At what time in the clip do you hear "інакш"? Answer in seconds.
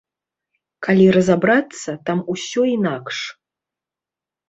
2.75-3.17